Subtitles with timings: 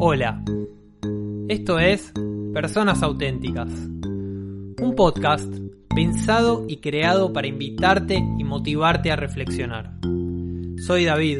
[0.00, 0.44] Hola,
[1.48, 2.12] esto es
[2.54, 5.52] Personas Auténticas, un podcast
[5.92, 9.98] pensado y creado para invitarte y motivarte a reflexionar.
[10.86, 11.38] Soy David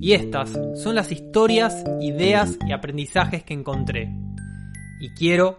[0.00, 4.14] y estas son las historias, ideas y aprendizajes que encontré
[4.98, 5.58] y quiero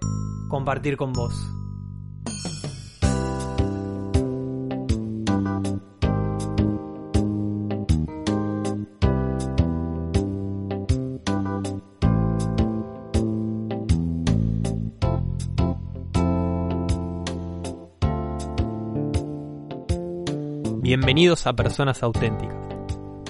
[0.50, 1.36] compartir con vos.
[20.90, 22.58] Bienvenidos a Personas Auténticas.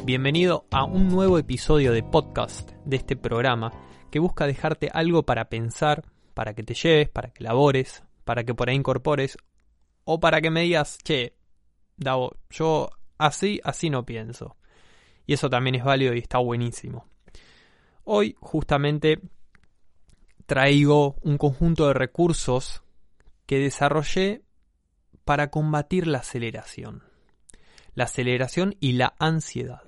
[0.06, 3.74] Bienvenido a un nuevo episodio de podcast de este programa
[4.10, 8.56] que busca dejarte algo para pensar, para que te lleves, para que labores, para que
[8.56, 9.38] por ahí incorpores
[10.06, 11.34] o para que me digas, che,
[11.98, 14.56] Davo, yo así, así no pienso.
[15.26, 17.08] Y eso también es válido y está buenísimo.
[18.06, 19.20] Hoy justamente
[20.46, 22.84] traigo un conjunto de recursos
[23.46, 24.44] que desarrollé
[25.26, 27.09] para combatir la aceleración
[27.94, 29.84] la aceleración y la ansiedad.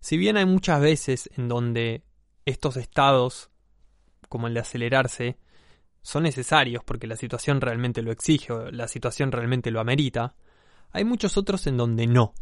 [0.00, 2.04] Si bien hay muchas veces en donde
[2.46, 3.50] estos estados,
[4.28, 5.38] como el de acelerarse,
[6.02, 10.34] son necesarios porque la situación realmente lo exige o la situación realmente lo amerita,
[10.92, 12.34] hay muchos otros en donde no.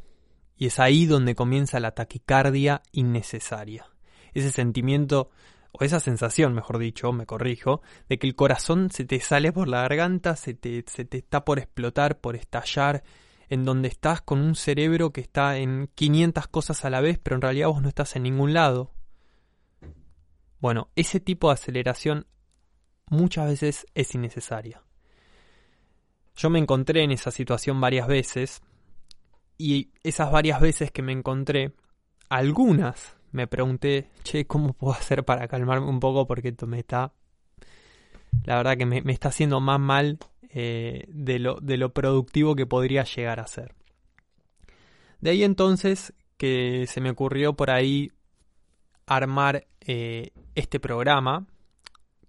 [0.57, 3.87] Y es ahí donde comienza la taquicardia innecesaria.
[4.35, 5.31] Ese sentimiento,
[5.73, 9.69] o esa sensación, mejor dicho, me corrijo, de que el corazón se te sale por
[9.69, 13.03] la garganta, se te, se te está por explotar, por estallar,
[13.49, 17.37] en donde estás con un cerebro que está en 500 cosas a la vez, pero
[17.37, 18.93] en realidad vos no estás en ningún lado.
[20.61, 22.27] Bueno, ese tipo de aceleración
[23.07, 24.83] muchas veces es innecesaria.
[26.37, 28.63] Yo me encontré en esa situación varias veces
[29.57, 31.75] y esas varias veces que me encontré,
[32.29, 36.27] algunas me pregunté, che, ¿cómo puedo hacer para calmarme un poco?
[36.27, 37.13] Porque esto me está,
[38.45, 40.19] la verdad que me, me está haciendo más mal
[40.51, 43.75] eh, de, lo, de lo productivo que podría llegar a ser.
[45.21, 48.13] De ahí entonces que se me ocurrió por ahí
[49.07, 51.47] armar eh, este programa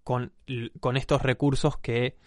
[0.04, 0.34] con,
[0.80, 2.18] con, estos recursos que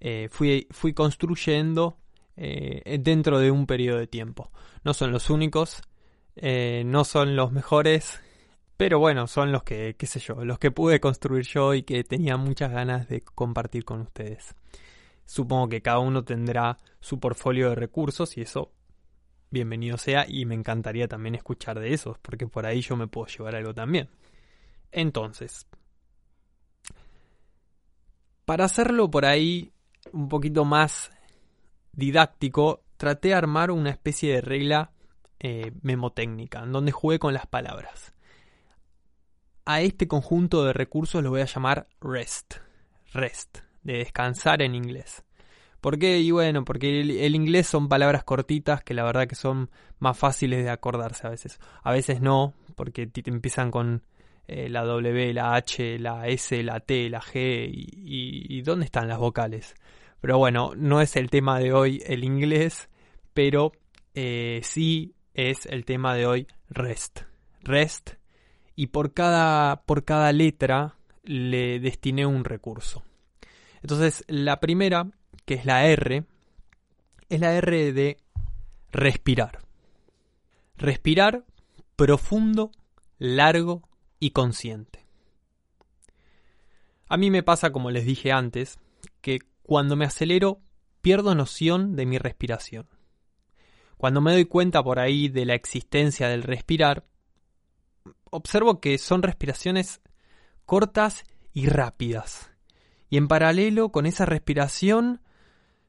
[0.00, 1.98] eh, fui, fui, construyendo
[2.36, 4.52] dentro de un periodo de tiempo.
[4.84, 5.82] No son los únicos,
[6.40, 8.20] no son los mejores,
[8.76, 12.04] pero bueno, son los que, qué sé yo, los que pude construir yo y que
[12.04, 14.54] tenía muchas ganas de compartir con ustedes.
[15.28, 18.72] Supongo que cada uno tendrá su portfolio de recursos y eso
[19.50, 23.26] bienvenido sea y me encantaría también escuchar de esos porque por ahí yo me puedo
[23.26, 24.08] llevar algo también.
[24.90, 25.66] Entonces,
[28.46, 29.70] para hacerlo por ahí
[30.12, 31.10] un poquito más
[31.92, 34.92] didáctico, traté de armar una especie de regla
[35.40, 38.14] eh, memotécnica en donde jugué con las palabras.
[39.66, 42.54] A este conjunto de recursos lo voy a llamar REST.
[43.12, 45.24] REST de descansar en inglés.
[45.80, 46.18] ¿Por qué?
[46.18, 50.64] Y bueno, porque el, inglés son palabras cortitas que la verdad que son más fáciles
[50.64, 51.58] de acordarse a veces.
[51.82, 54.02] A veces no, porque te empiezan con
[54.46, 59.18] eh, la W, la H, la S, la T, la G y, ¿dónde están las
[59.18, 59.74] vocales?
[60.20, 62.90] Pero bueno, no es el tema de hoy el inglés,
[63.32, 63.72] pero
[64.14, 67.20] eh, sí es el tema de hoy REST.
[67.62, 68.10] REST
[68.74, 73.04] y por cada, por cada letra le destiné un recurso.
[73.82, 75.10] Entonces, la primera,
[75.44, 76.24] que es la R,
[77.28, 78.18] es la R de
[78.90, 79.60] respirar.
[80.76, 81.44] Respirar
[81.96, 82.70] profundo,
[83.18, 83.88] largo
[84.20, 85.04] y consciente.
[87.08, 88.78] A mí me pasa, como les dije antes,
[89.20, 90.60] que cuando me acelero
[91.00, 92.88] pierdo noción de mi respiración.
[93.96, 97.04] Cuando me doy cuenta por ahí de la existencia del respirar,
[98.30, 100.00] observo que son respiraciones
[100.66, 102.52] cortas y rápidas,
[103.10, 105.20] y en paralelo con esa respiración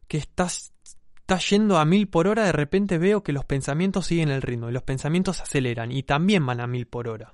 [0.07, 0.73] que estás,
[1.15, 4.69] está yendo a mil por hora, de repente veo que los pensamientos siguen el ritmo
[4.69, 7.33] y los pensamientos aceleran y también van a mil por hora.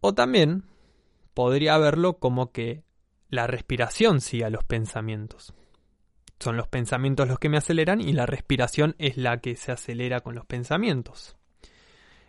[0.00, 0.64] O también
[1.34, 2.82] podría verlo como que
[3.28, 5.54] la respiración sigue a los pensamientos.
[6.40, 10.20] Son los pensamientos los que me aceleran y la respiración es la que se acelera
[10.20, 11.36] con los pensamientos.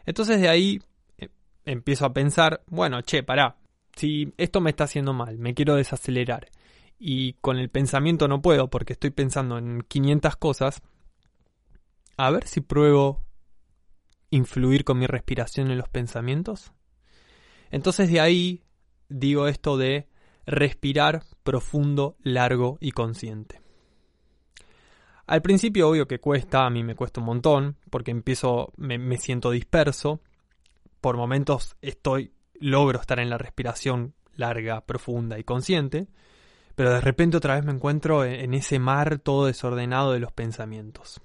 [0.06, 0.82] Entonces de ahí
[1.18, 1.30] eh,
[1.64, 3.58] empiezo a pensar, bueno, che, pará,
[3.96, 6.50] si esto me está haciendo mal, me quiero desacelerar
[7.00, 10.82] y con el pensamiento no puedo porque estoy pensando en 500 cosas,
[12.18, 13.24] a ver si pruebo
[14.30, 16.74] influir con mi respiración en los pensamientos.
[17.72, 18.64] Entonces de ahí
[19.08, 20.10] digo esto de
[20.46, 23.62] respirar profundo, largo y consciente.
[25.26, 29.18] Al principio obvio que cuesta, a mí me cuesta un montón, porque empiezo, me, me
[29.18, 30.22] siento disperso,
[31.02, 36.08] por momentos estoy logro estar en la respiración larga, profunda y consciente,
[36.80, 41.20] pero de repente otra vez me encuentro en ese mar todo desordenado de los pensamientos.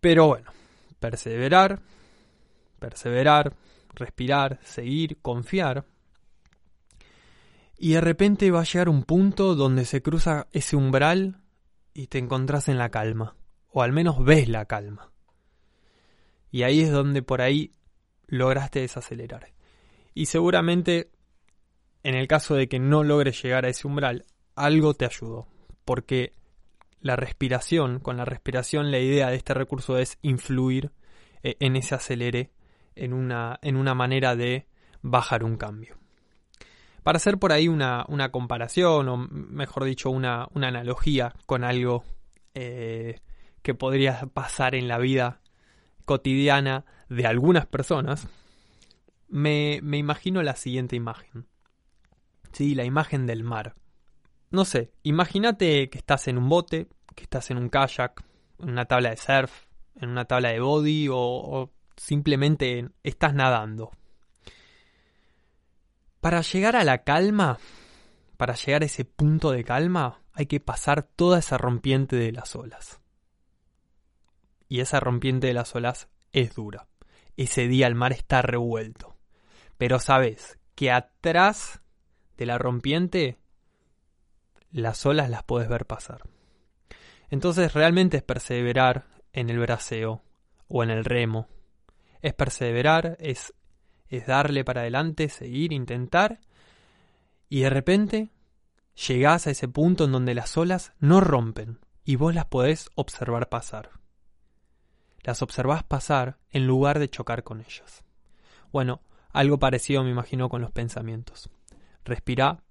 [0.00, 0.50] Pero bueno,
[0.98, 1.82] perseverar,
[2.78, 3.54] perseverar,
[3.92, 5.84] respirar, seguir, confiar.
[7.76, 11.42] Y de repente va a llegar un punto donde se cruza ese umbral
[11.92, 13.36] y te encontrás en la calma,
[13.68, 15.12] o al menos ves la calma.
[16.50, 17.74] Y ahí es donde por ahí
[18.26, 19.52] lograste desacelerar.
[20.14, 21.10] Y seguramente,
[22.02, 24.24] en el caso de que no logres llegar a ese umbral,
[24.54, 25.46] algo te ayudó.
[25.84, 26.32] Porque
[27.00, 30.92] la respiración, con la respiración la idea de este recurso es influir
[31.42, 32.50] eh, en ese acelere,
[32.96, 34.66] en una, en una manera de
[35.02, 35.96] bajar un cambio.
[37.02, 42.04] Para hacer por ahí una, una comparación, o mejor dicho, una, una analogía con algo
[42.54, 43.20] eh,
[43.60, 45.42] que podría pasar en la vida
[46.06, 48.26] cotidiana de algunas personas,
[49.28, 51.46] me, me imagino la siguiente imagen.
[52.52, 53.74] Sí, la imagen del mar.
[54.50, 58.24] No sé, imagínate que estás en un bote, que estás en un kayak,
[58.60, 63.90] en una tabla de surf, en una tabla de body o, o simplemente estás nadando.
[66.20, 67.58] Para llegar a la calma,
[68.36, 72.56] para llegar a ese punto de calma, hay que pasar toda esa rompiente de las
[72.56, 73.00] olas.
[74.68, 76.88] Y esa rompiente de las olas es dura.
[77.36, 79.16] Ese día el mar está revuelto.
[79.76, 81.80] Pero sabes que atrás
[82.36, 83.38] de la rompiente
[84.80, 86.22] las olas las puedes ver pasar.
[87.30, 90.22] Entonces realmente es perseverar en el braceo
[90.68, 91.48] o en el remo.
[92.22, 93.54] Es perseverar, es,
[94.08, 96.40] es darle para adelante, seguir, intentar.
[97.48, 98.30] Y de repente
[99.08, 103.48] llegás a ese punto en donde las olas no rompen y vos las podés observar
[103.48, 103.90] pasar
[105.24, 108.04] las observás pasar en lugar de chocar con ellas.
[108.70, 109.00] Bueno,
[109.30, 111.50] algo parecido me imagino con los pensamientos.
[112.04, 112.62] Respira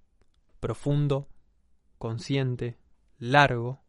[0.60, 1.28] profundo,
[2.04, 2.78] consciente,
[3.18, 3.82] largo,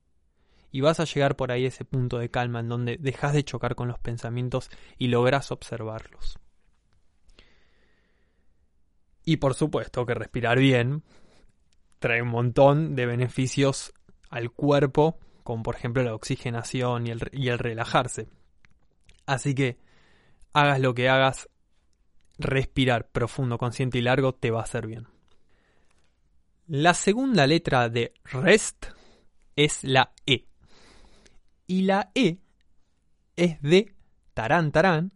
[0.71, 3.43] y vas a llegar por ahí a ese punto de calma en donde dejas de
[3.43, 6.39] chocar con los pensamientos y logras observarlos.
[9.25, 11.03] Y por supuesto que respirar bien
[11.99, 13.93] trae un montón de beneficios
[14.31, 18.29] al cuerpo, como por ejemplo la oxigenación y el, y el relajarse.
[19.27, 19.81] Así que
[20.53, 21.49] hagas lo que hagas,
[22.39, 25.14] respirar profundo, consciente y largo te va a hacer bien.
[26.67, 28.87] La segunda letra de REST
[29.55, 30.47] es la E.
[31.67, 32.39] Y la E
[33.37, 33.95] es de
[34.33, 35.13] tarán tarán,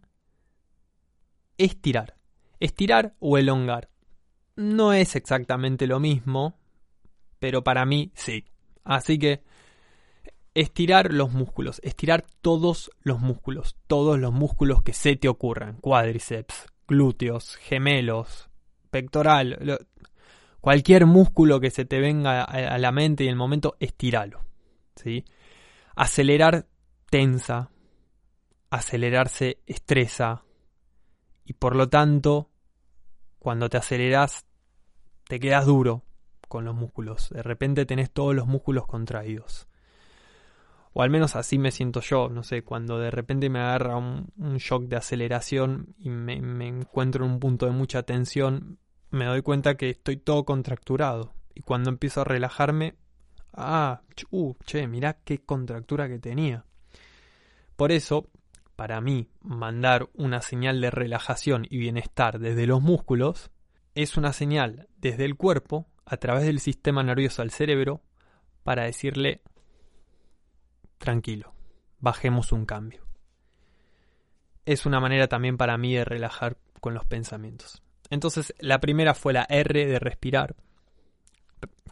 [1.57, 2.15] estirar.
[2.59, 3.89] Estirar o elongar.
[4.55, 6.59] No es exactamente lo mismo,
[7.39, 8.45] pero para mí sí.
[8.83, 9.41] Así que
[10.53, 16.67] estirar los músculos, estirar todos los músculos, todos los músculos que se te ocurran, cuádriceps,
[16.87, 18.49] glúteos, gemelos,
[18.91, 19.79] pectoral,
[20.61, 24.41] cualquier músculo que se te venga a la mente y en el momento, estiralo.
[24.95, 25.25] ¿sí?
[25.95, 26.67] Acelerar
[27.09, 27.71] tensa,
[28.69, 30.43] acelerarse estresa
[31.45, 32.49] y por lo tanto,
[33.39, 34.45] cuando te aceleras,
[35.27, 36.03] te quedas duro
[36.47, 37.29] con los músculos.
[37.29, 39.69] De repente tenés todos los músculos contraídos
[40.93, 44.57] o al menos así me siento yo, no sé, cuando de repente me agarra un,
[44.57, 46.33] shock de aceleración y me,
[46.67, 48.79] encuentro en un punto de mucha tensión,
[49.11, 51.33] me doy cuenta que estoy todo contracturado.
[51.55, 52.95] Y cuando empiezo a relajarme,
[53.53, 54.01] ah,
[54.31, 56.65] uh, che, mirá qué contractura que tenía.
[57.75, 58.29] Por eso,
[58.75, 63.51] para mí, mandar una señal de relajación y bienestar desde los músculos
[63.95, 68.01] es una señal desde el cuerpo, a través del sistema nervioso al cerebro,
[68.63, 69.41] para decirle
[70.97, 71.53] tranquilo,
[71.99, 73.05] bajemos un cambio.
[74.65, 77.81] Es una manera también para mí de relajar con los pensamientos.
[78.09, 80.55] Entonces, la primera fue la R de respirar.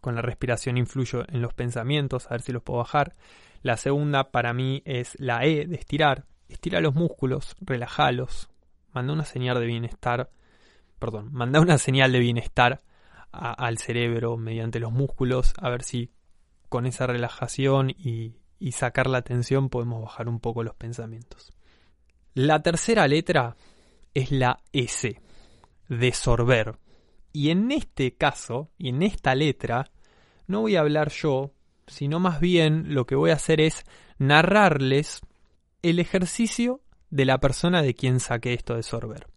[0.01, 3.15] Con la respiración influyo en los pensamientos, a ver si los puedo bajar.
[3.61, 6.25] La segunda para mí es la E de estirar.
[6.47, 8.49] Estira los músculos, relajalos.
[8.93, 10.29] Manda una señal de bienestar.
[10.99, 12.81] Perdón, manda una señal de bienestar
[13.31, 15.53] al cerebro mediante los músculos.
[15.57, 16.11] A ver si
[16.69, 21.53] con esa relajación y, y sacar la atención podemos bajar un poco los pensamientos.
[22.33, 23.55] La tercera letra
[24.13, 25.19] es la S,
[25.89, 26.77] de sorber.
[27.33, 29.91] Y en este caso, y en esta letra,
[30.47, 31.53] no voy a hablar yo,
[31.87, 33.85] sino más bien lo que voy a hacer es
[34.17, 35.21] narrarles
[35.81, 39.27] el ejercicio de la persona de quien saqué esto de sorber.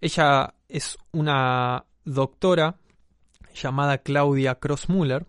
[0.00, 2.78] Ella es una doctora
[3.54, 5.26] llamada Claudia Crossmuller,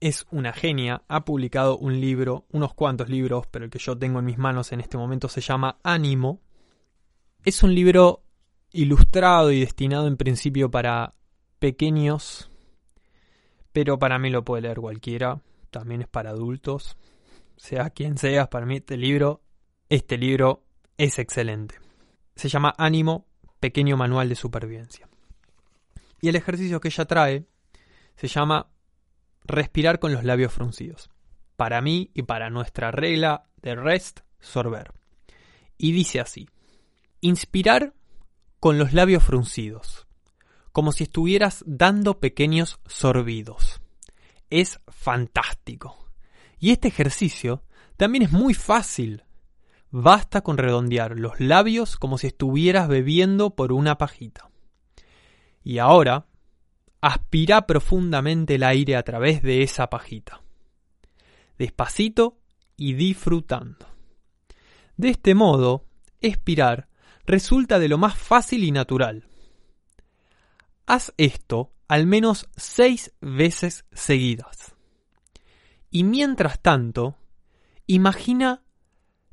[0.00, 4.20] es una genia, ha publicado un libro, unos cuantos libros, pero el que yo tengo
[4.20, 6.40] en mis manos en este momento se llama Ánimo.
[7.44, 8.22] Es un libro
[8.72, 11.14] ilustrado y destinado en principio para
[11.58, 12.50] pequeños,
[13.72, 16.96] pero para mí lo puede leer cualquiera, también es para adultos,
[17.56, 19.42] sea quien sea, para mí este libro,
[19.88, 20.64] este libro
[20.96, 21.76] es excelente.
[22.36, 23.26] Se llama Ánimo,
[23.60, 25.08] pequeño manual de supervivencia.
[26.20, 27.46] Y el ejercicio que ella trae
[28.16, 28.70] se llama
[29.44, 31.10] respirar con los labios fruncidos.
[31.56, 34.92] Para mí y para nuestra regla de rest, sorber.
[35.76, 36.48] Y dice así,
[37.20, 37.94] inspirar
[38.60, 40.06] con los labios fruncidos,
[40.72, 43.80] como si estuvieras dando pequeños sorbidos.
[44.50, 46.08] Es fantástico.
[46.58, 47.62] Y este ejercicio
[47.96, 49.24] también es muy fácil.
[49.90, 54.50] Basta con redondear los labios como si estuvieras bebiendo por una pajita.
[55.62, 56.26] Y ahora,
[57.00, 60.42] aspira profundamente el aire a través de esa pajita.
[61.58, 62.38] Despacito
[62.76, 63.86] y disfrutando.
[64.96, 65.86] De este modo,
[66.20, 66.87] expirar
[67.28, 69.28] resulta de lo más fácil y natural.
[70.86, 74.74] Haz esto al menos seis veces seguidas.
[75.90, 77.16] Y mientras tanto,
[77.86, 78.62] imagina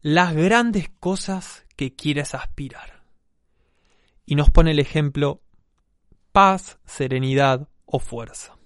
[0.02, 3.04] las grandes cosas que quieres aspirar.
[4.25, 5.42] Y nos pone el ejemplo
[6.32, 8.58] paz, serenidad o fuerza.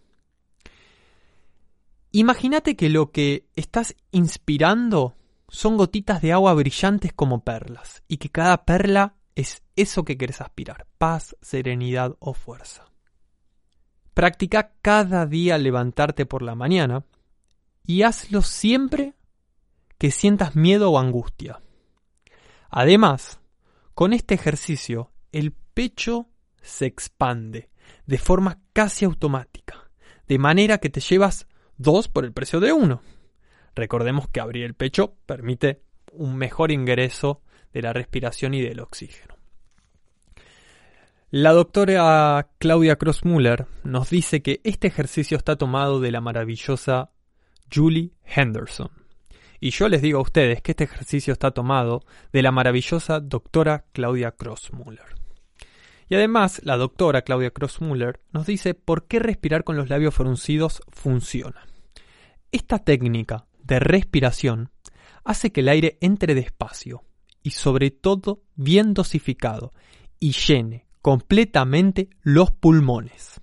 [2.12, 5.16] Imagínate que lo que estás inspirando
[5.50, 10.42] son gotitas de agua brillantes como perlas, y que cada perla es eso que quieres
[10.42, 12.92] aspirar, paz, serenidad o fuerza.
[14.14, 17.06] Practica cada día levantarte por la mañana
[17.86, 19.14] y hazlo siempre
[19.98, 21.62] que sientas miedo o angustia.
[22.70, 23.40] Además,
[23.94, 26.28] con este ejercicio, el pecho
[26.62, 27.70] se expande
[28.06, 29.90] de forma casi automática,
[30.28, 33.02] de manera que te llevas dos por el precio de uno.
[33.74, 35.82] Recordemos que abrir el pecho permite
[36.12, 37.42] un mejor ingreso
[37.74, 39.36] de la respiración y del oxígeno.
[41.32, 47.12] La doctora Claudia Crossmuller nos dice que este ejercicio está tomado de la maravillosa
[47.72, 48.90] Julie Henderson.
[49.60, 52.02] Y yo les digo a ustedes que este ejercicio está tomado
[52.34, 55.20] de la maravillosa doctora Claudia Crossmuller.
[56.08, 60.82] Y además, la doctora Claudia Crossmuller nos dice por qué respirar con los labios fruncidos
[60.92, 61.68] funciona.
[62.52, 64.72] Esta técnica de respiración
[65.24, 67.04] hace que el aire entre despacio
[67.50, 69.74] y sobre todo bien dosificado
[70.20, 73.42] y llene completamente los pulmones.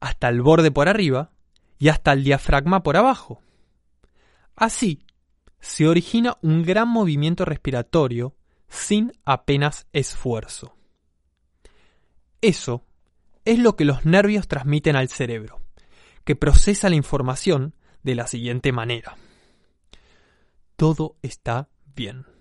[0.00, 1.32] Hasta el borde por arriba
[1.78, 3.42] y hasta el diafragma por abajo.
[4.54, 5.04] Así,
[5.60, 8.34] se origina un gran movimiento respiratorio
[8.68, 10.74] sin apenas esfuerzo.
[12.40, 12.86] Eso
[13.44, 15.60] es lo que los nervios transmiten al cerebro,
[16.24, 19.18] que procesa la información de la siguiente manera.
[20.76, 22.35] Todo está bien.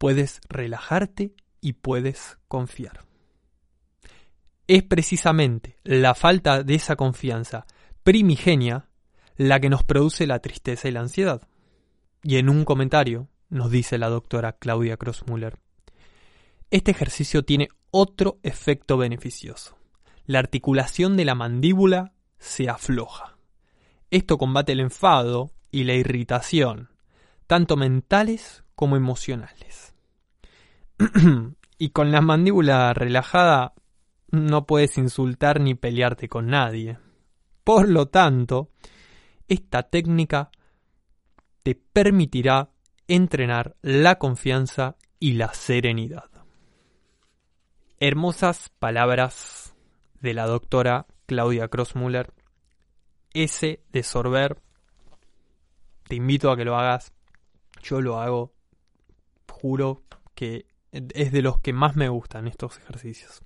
[0.00, 3.04] Puedes relajarte y puedes confiar.
[4.66, 7.66] Es precisamente la falta de esa confianza
[8.02, 8.88] primigenia
[9.36, 11.42] la que nos produce la tristeza y la ansiedad.
[12.22, 15.58] Y en un comentario nos dice la doctora Claudia Crossmuller,
[16.70, 19.76] este ejercicio tiene otro efecto beneficioso.
[20.24, 23.36] La articulación de la mandíbula se afloja.
[24.10, 26.88] Esto combate el enfado y la irritación,
[27.46, 29.94] tanto mentales como emocionales.
[31.78, 33.74] y con la mandíbula relajada
[34.30, 36.96] no puedes insultar ni pelearte con nadie.
[37.62, 38.70] Por lo tanto,
[39.48, 40.50] esta técnica
[41.62, 42.70] te permitirá
[43.06, 46.30] entrenar la confianza y la serenidad.
[47.98, 49.74] Hermosas palabras
[50.22, 52.32] de la doctora Claudia Crossmuller.
[53.34, 54.62] Ese de sorber,
[56.08, 57.12] te invito a que lo hagas.
[57.82, 58.54] Yo lo hago.
[59.60, 60.02] Juro
[60.34, 63.42] que es de los que más me gustan estos ejercicios.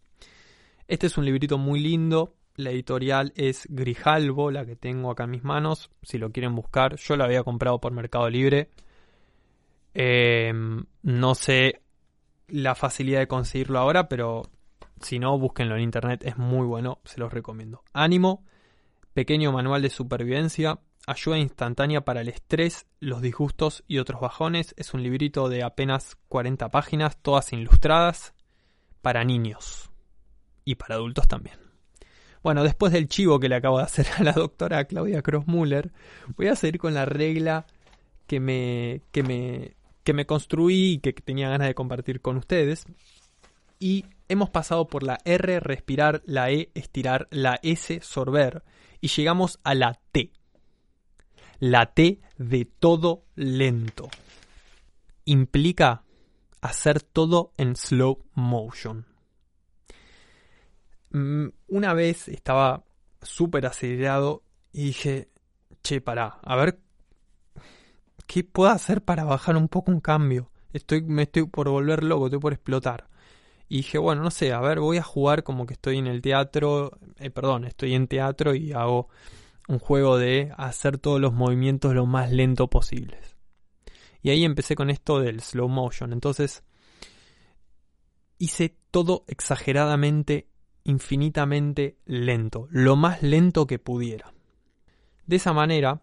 [0.87, 2.35] Este es un librito muy lindo.
[2.57, 5.91] La editorial es Grijalvo, la que tengo acá en mis manos.
[6.03, 8.71] Si lo quieren buscar, yo lo había comprado por Mercado Libre.
[9.93, 11.83] Em, no sé
[12.49, 14.43] la facilidad de conseguirlo ahora, pero
[15.01, 17.83] si no, búsquenlo en internet, es muy bueno, se los recomiendo.
[17.93, 18.45] Ánimo,
[19.13, 24.75] pequeño manual de supervivencia, ayuda instantánea para el estrés, los disgustos y otros bajones.
[24.77, 28.35] Es un librito de apenas 40 páginas, todas ilustradas,
[29.03, 29.91] para niños
[30.65, 31.59] y para adultos también.
[32.43, 35.93] Bueno, después del chivo que le acabo de hacer a la doctora Claudia Crossmuller,
[36.37, 37.67] voy a seguir con la regla
[38.27, 42.85] que me, que me que me construí y que tenía ganas de compartir con ustedes.
[43.81, 48.63] Y hemos pasado por la R, respirar, la E, estirar, la S, sorber,
[49.01, 50.31] y llegamos a la T.
[51.67, 54.11] La T de todo lento.
[55.25, 56.03] Implica
[56.61, 59.07] hacer todo en slow motion.
[61.09, 62.85] mm, una vez estaba
[63.23, 64.43] súper acelerado
[64.75, 65.31] y dije,
[65.83, 66.81] che, pará, a ver,
[68.27, 70.51] ¿qué puedo hacer para bajar un poco un cambio?
[70.75, 73.09] Estoy, me estoy por volver loco, estoy por explotar.
[73.71, 76.21] Y dije, bueno, no sé, a ver, voy a jugar como que estoy en el
[76.21, 79.09] teatro, eh, perdón, estoy en teatro y hago
[79.69, 83.37] un juego de hacer todos los movimientos lo más lento posibles.
[84.23, 86.13] Y ahí empecé con esto del slow motion.
[86.13, 86.63] Entonces,
[88.39, 90.49] hice todo exageradamente,
[90.85, 94.33] infinitamente lento, lo más lento que pudiera.
[95.27, 96.03] De esa manera,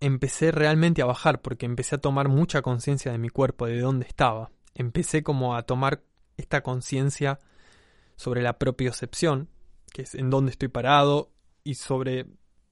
[0.00, 4.06] empecé realmente a bajar porque empecé a tomar mucha conciencia de mi cuerpo, de dónde
[4.06, 4.50] estaba.
[4.74, 6.02] Empecé como a tomar
[6.36, 7.38] esta conciencia
[8.16, 9.48] sobre la propiocepción,
[9.92, 11.32] que es en dónde estoy parado,
[11.64, 12.26] y sobre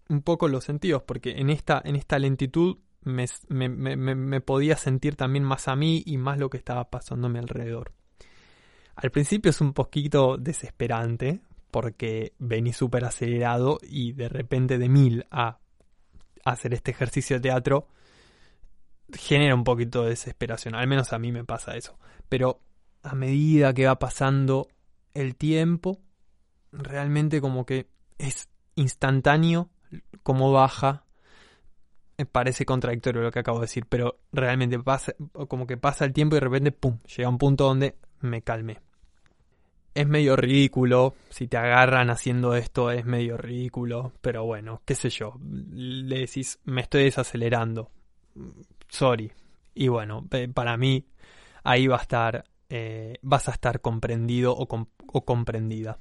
[0.08, 5.44] un poco los sentidos, porque en esta, en esta lentitud me, me, podía sentir también
[5.44, 7.92] más a mí y más lo que estaba pasándome alrededor.
[8.96, 15.26] Al principio es un poquito desesperante, porque vení súper acelerado y de repente de mil
[15.30, 15.58] a
[16.44, 17.88] hacer este ejercicio de teatro
[19.12, 21.98] genera un poquito de desesperación, al menos a mí me pasa eso.
[22.28, 22.60] Pero
[23.02, 24.68] a medida que va pasando
[25.14, 26.00] el tiempo,
[26.72, 27.88] realmente como que
[28.18, 29.70] es instantáneo
[30.22, 31.04] como baja.
[32.16, 35.14] Me parece contradictorio lo que acabo de decir, pero realmente pasa,
[35.48, 38.80] como que pasa el tiempo y de repente, pum, llega un punto donde me calmé.
[39.94, 45.10] Es medio ridículo, si te agarran haciendo esto es medio ridículo, pero bueno, qué sé
[45.10, 47.90] yo, le decís, me estoy desacelerando,
[48.88, 49.32] sorry.
[49.74, 51.06] Y bueno, para mí
[51.64, 54.66] ahí va a estar eh, vas a estar comprendido o
[55.24, 55.98] comprendida.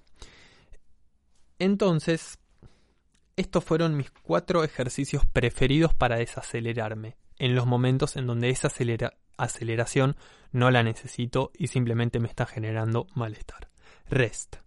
[1.60, 2.40] Entonces,
[3.38, 8.70] estos fueron mis cuatro ejercicios preferidos para desacelerarme, en los momentos en donde esa
[9.38, 10.18] aceleración
[10.52, 13.70] no la necesito y simplemente me está generando malestar.
[14.10, 14.58] Rest.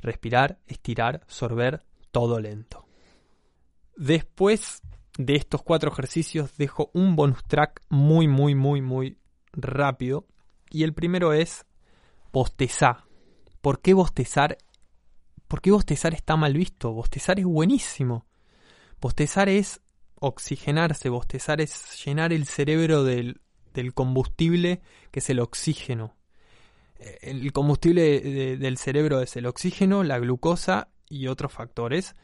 [0.00, 2.86] Respirar, estirar, sorber, todo lento.
[3.96, 4.82] Después
[5.18, 9.18] de estos cuatro ejercicios dejo un bonus track muy, muy, muy, muy
[9.52, 10.26] rápido
[10.70, 11.64] y el primero es
[12.32, 13.04] bostezar.
[13.60, 14.58] ¿Por qué bostezar?
[15.50, 16.92] ¿Por qué bostezar está mal visto?
[16.92, 18.24] Bostezar es buenísimo.
[19.00, 19.80] Bostezar es
[20.14, 23.40] oxigenarse, bostezar es llenar el cerebro del,
[23.74, 26.14] del combustible que es el oxígeno.
[27.00, 28.20] Eh, el combustible
[28.58, 32.14] del cerebro es el oxígeno, la glucosa y otros factores.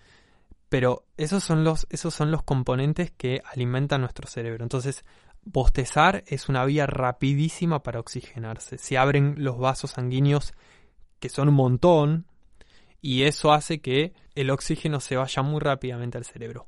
[0.68, 4.62] Pero esos son los, esos son los componentes que alimentan nuestro cerebro.
[4.62, 5.04] Entonces,
[5.42, 8.78] Bostezar es una vía rapidísima para oxigenarse.
[8.78, 10.54] Se abren los vasos sanguíneos,
[11.18, 12.26] que son un montón,
[13.06, 16.66] y eso hace que el oxígeno se vaya muy rápidamente al cerebro.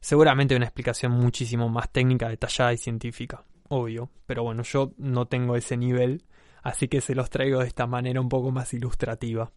[0.00, 5.56] Seguramente una explicación muchísimo más técnica, detallada y científica, obvio, pero bueno, yo no tengo
[5.56, 6.22] ese nivel,
[6.62, 9.50] así que se los traigo de esta manera un poco más ilustrativa.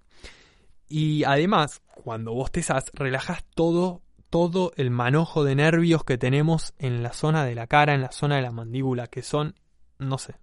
[0.88, 4.02] Y además, cuando bostezas, relajas todo
[4.32, 8.12] todo el manojo de nervios que tenemos en la zona de la cara, en la
[8.12, 9.54] zona de la mandíbula, que son,
[10.00, 10.34] no sé,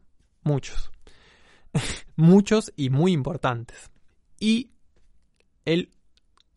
[0.45, 0.93] muchos.
[2.15, 3.91] muchos y muy importantes.
[4.39, 4.74] Y
[5.65, 5.91] el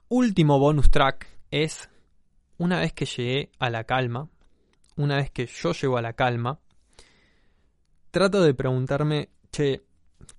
[0.10, 1.90] último bonus track es,
[2.58, 4.30] una vez que llegué a la calma,
[4.96, 6.60] una vez que yo llego a la calma,
[8.12, 9.84] trato de preguntarme, che,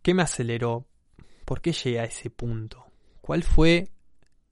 [0.02, 0.86] ¿qué me aceleró?
[1.44, 2.84] ¿Por qué llegué a ese punto?
[3.20, 3.90] ¿Cuál fue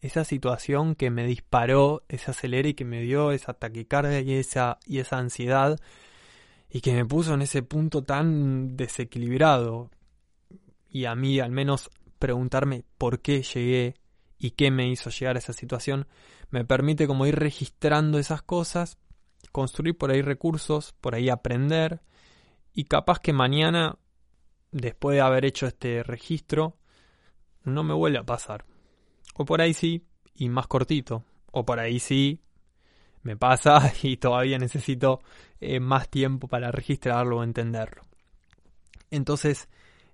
[0.00, 4.32] esa situación que me disparó ese acelere y que me dio esa taquicardia y
[4.86, 5.78] y esa ansiedad
[6.70, 9.90] y que me puso en ese punto tan desequilibrado.
[10.90, 13.94] Y a mí al menos preguntarme por qué llegué
[14.38, 16.06] y qué me hizo llegar a esa situación
[16.50, 18.98] me permite como ir registrando esas cosas,
[19.52, 22.00] construir por ahí recursos, por ahí aprender
[22.72, 23.98] y capaz que mañana,
[24.70, 26.76] después de haber hecho este registro,
[27.64, 28.64] no me vuelve a pasar.
[29.34, 31.24] O por ahí sí, y más cortito.
[31.50, 32.42] O por ahí sí,
[33.22, 35.20] me pasa y todavía necesito
[35.60, 38.02] eh, más tiempo para registrarlo o entenderlo.
[39.10, 39.68] Entonces,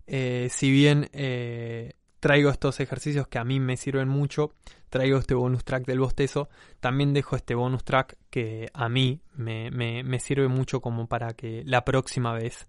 [0.06, 4.54] eh, si bien eh, traigo estos ejercicios que a mí me sirven mucho,
[4.90, 9.72] traigo este bonus track del bostezo, también dejo este bonus track que a mí me,
[9.72, 12.68] me sirve mucho como para que la próxima vez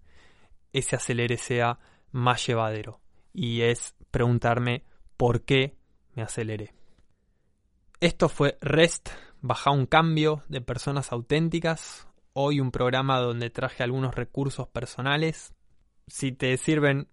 [0.72, 1.78] ese acelere sea
[2.12, 3.00] más llevadero.
[3.32, 4.86] Y es preguntarme
[5.18, 5.78] por qué
[6.16, 6.74] me aceleré.
[8.00, 9.10] Esto fue Rest,
[9.42, 12.08] baja un cambio de personas auténticas.
[12.34, 15.54] Hoy un programa donde traje algunos recursos personales.
[16.08, 17.08] Si te sirven,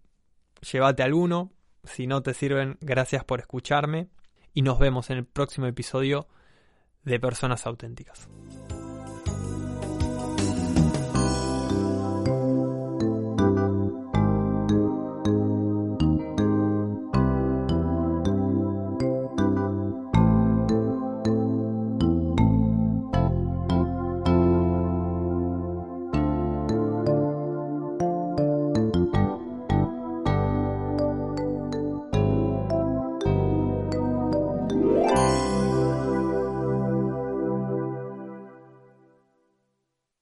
[0.62, 1.52] llévate alguno.
[1.84, 4.08] Si no te sirven, gracias por escucharme.
[4.52, 6.26] Y nos vemos en el próximo episodio
[7.04, 8.28] de Personas Auténticas.